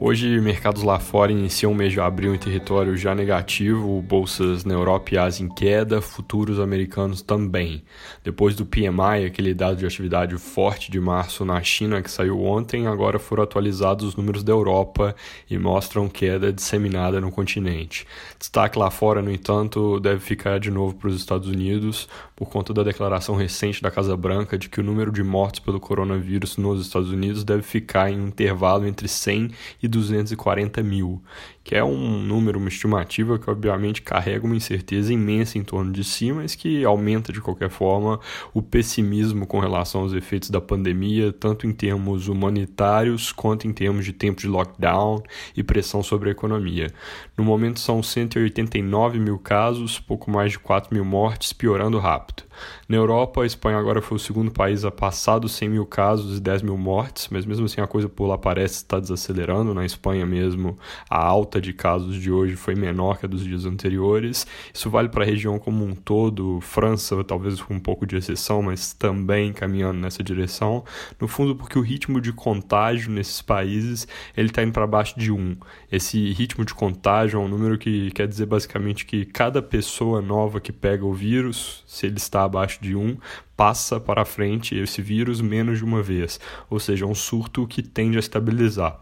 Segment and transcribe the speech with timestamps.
[0.00, 4.74] Hoje, mercados lá fora iniciam o mês de abril em território já negativo, bolsas na
[4.74, 7.84] Europa e Ásia em queda, futuros americanos também.
[8.24, 12.88] Depois do PMI, aquele dado de atividade forte de março na China que saiu ontem,
[12.88, 15.14] agora foram atualizados os números da Europa
[15.48, 18.04] e mostram queda disseminada no continente.
[18.36, 22.74] Destaque lá fora, no entanto, deve ficar de novo para os Estados Unidos por conta
[22.74, 26.84] da declaração recente da Casa Branca de que o número de mortes pelo coronavírus nos
[26.84, 31.20] Estados Unidos deve ficar em um intervalo entre 100 e 240 mil,
[31.64, 36.04] que é um número, uma estimativa que obviamente carrega uma incerteza imensa em torno de
[36.04, 38.20] si, mas que aumenta de qualquer forma
[38.52, 44.04] o pessimismo com relação aos efeitos da pandemia, tanto em termos humanitários quanto em termos
[44.04, 45.22] de tempo de lockdown
[45.56, 46.92] e pressão sobre a economia.
[47.36, 52.44] No momento são 189 mil casos, pouco mais de 4 mil mortes, piorando rápido.
[52.88, 56.38] Na Europa, a Espanha agora foi o segundo país a passar dos 100 mil casos
[56.38, 59.74] e 10 mil mortes, mas mesmo assim a coisa por lá parece estar desacelerando.
[59.74, 60.76] Na Espanha mesmo,
[61.08, 64.46] a alta de casos de hoje foi menor que a dos dias anteriores.
[64.72, 68.62] Isso vale para a região como um todo, França talvez com um pouco de exceção,
[68.62, 70.84] mas também caminhando nessa direção.
[71.20, 75.30] No fundo, porque o ritmo de contágio nesses países ele está indo para baixo de
[75.30, 75.56] 1.
[75.90, 80.60] Esse ritmo de contágio é um número que quer dizer basicamente que cada pessoa nova
[80.60, 83.16] que pega o vírus, se ele está abaixo de 1,
[83.56, 87.82] passa para frente esse vírus menos de uma vez, ou seja, é um surto que
[87.82, 88.98] tende a estabilizar.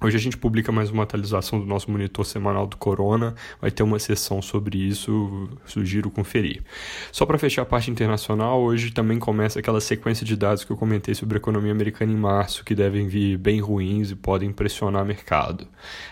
[0.00, 3.82] Hoje a gente publica mais uma atualização do nosso monitor semanal do Corona, vai ter
[3.82, 6.62] uma sessão sobre isso, sugiro conferir.
[7.10, 10.76] Só para fechar a parte internacional, hoje também começa aquela sequência de dados que eu
[10.76, 15.02] comentei sobre a economia americana em março, que devem vir bem ruins e podem pressionar
[15.02, 15.66] o mercado.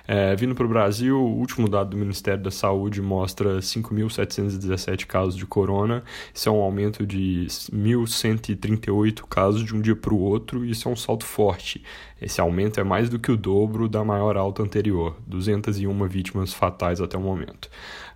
[0.08, 5.36] É, vindo para o Brasil, o último dado do Ministério da Saúde mostra 5.717 casos
[5.36, 6.02] de corona,
[6.34, 10.88] isso é um aumento de 1.138 casos de um dia para o outro, e isso
[10.88, 11.84] é um salto forte.
[12.20, 17.00] Esse aumento é mais do que o dobro da maior alta anterior, 201 vítimas fatais
[17.00, 17.68] até o momento.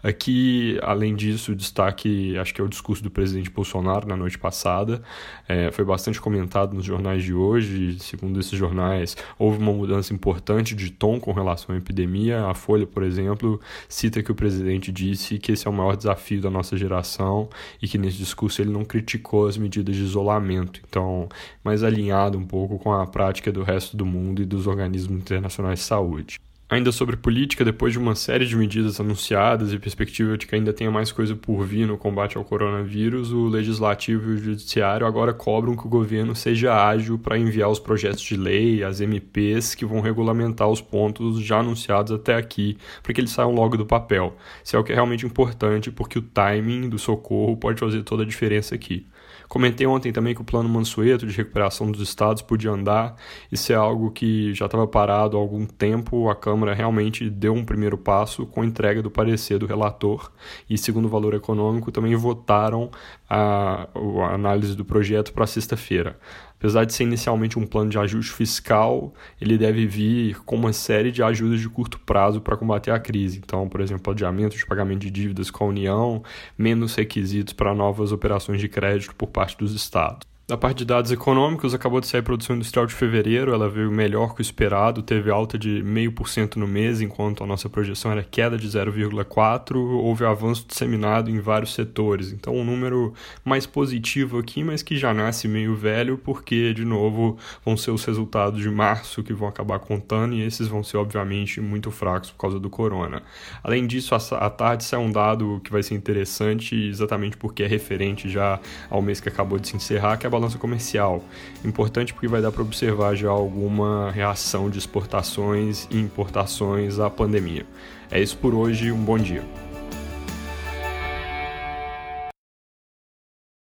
[0.03, 5.03] Aqui, além disso, destaque, acho que é o discurso do presidente Bolsonaro na noite passada.
[5.47, 7.99] É, foi bastante comentado nos jornais de hoje.
[8.00, 12.47] Segundo esses jornais, houve uma mudança importante de tom com relação à epidemia.
[12.47, 16.41] A Folha, por exemplo, cita que o presidente disse que esse é o maior desafio
[16.41, 17.50] da nossa geração
[17.82, 20.81] e que nesse discurso ele não criticou as medidas de isolamento.
[20.88, 21.28] Então,
[21.62, 25.19] mais alinhado um pouco com a prática do resto do mundo e dos organismos
[25.50, 26.41] internacionais de saúde.
[26.69, 30.72] Ainda sobre política, depois de uma série de medidas anunciadas e perspectiva de que ainda
[30.72, 35.34] tenha mais coisa por vir no combate ao coronavírus, o Legislativo e o Judiciário agora
[35.34, 39.84] cobram que o governo seja ágil para enviar os projetos de lei, as MPs, que
[39.84, 44.37] vão regulamentar os pontos já anunciados até aqui, para que eles saiam logo do papel.
[44.62, 48.22] Isso é o que é realmente importante, porque o timing do socorro pode fazer toda
[48.22, 49.09] a diferença aqui.
[49.48, 53.16] Comentei ontem também que o plano Mansueto de recuperação dos estados podia andar.
[53.50, 56.31] Isso é algo que já estava parado há algum tempo.
[56.31, 60.31] A Câmara realmente deu um primeiro passo com a entrega do parecer do relator
[60.69, 62.92] e, segundo o valor econômico, também votaram
[63.28, 63.88] a,
[64.22, 66.16] a análise do projeto para sexta-feira.
[66.60, 71.10] Apesar de ser inicialmente um plano de ajuste fiscal, ele deve vir com uma série
[71.10, 73.38] de ajudas de curto prazo para combater a crise.
[73.38, 76.22] Então, por exemplo, adiamento de pagamento de dívidas com a União,
[76.59, 80.30] menos requisitos para novas operações de crédito por parte dos estados.
[80.50, 83.88] Da parte de dados econômicos, acabou de sair a produção industrial de fevereiro, ela veio
[83.88, 88.25] melhor que o esperado, teve alta de 0,5% no mês, enquanto a nossa projeção era
[88.25, 92.33] queda de 0,4%, houve avanço disseminado em vários setores.
[92.33, 97.38] Então, um número mais positivo aqui, mas que já nasce meio velho, porque, de novo,
[97.65, 101.61] vão ser os resultados de março que vão acabar contando, e esses vão ser, obviamente,
[101.61, 103.22] muito fracos por causa do corona.
[103.62, 108.28] Além disso, à tarde sai um dado que vai ser interessante, exatamente porque é referente
[108.28, 108.59] já
[108.91, 111.23] ao mês que acabou de se encerrar, que é a balança comercial.
[111.65, 117.67] Importante porque vai dar para observar já alguma reação de exportações e importações à pandemia.
[118.11, 119.45] É isso por hoje, um bom dia.